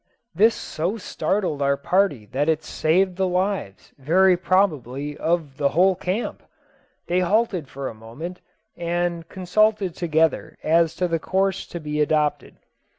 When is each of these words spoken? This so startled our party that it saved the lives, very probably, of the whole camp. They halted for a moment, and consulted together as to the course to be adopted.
This 0.33 0.55
so 0.55 0.97
startled 0.97 1.61
our 1.61 1.77
party 1.77 2.25
that 2.31 2.49
it 2.49 2.63
saved 2.63 3.17
the 3.17 3.27
lives, 3.27 3.93
very 3.99 4.35
probably, 4.35 5.15
of 5.15 5.57
the 5.57 5.69
whole 5.69 5.93
camp. 5.93 6.41
They 7.05 7.19
halted 7.19 7.67
for 7.67 7.87
a 7.87 7.93
moment, 7.93 8.41
and 8.75 9.29
consulted 9.29 9.93
together 9.93 10.57
as 10.63 10.95
to 10.95 11.07
the 11.07 11.19
course 11.19 11.67
to 11.67 11.79
be 11.79 12.01
adopted. 12.01 12.55